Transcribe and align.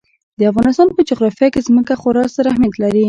د 0.39 0.41
افغانستان 0.51 0.87
په 0.95 1.01
جغرافیه 1.09 1.47
کې 1.53 1.65
ځمکه 1.67 1.93
خورا 2.01 2.23
ستر 2.31 2.45
اهمیت 2.51 2.75
لري. 2.83 2.99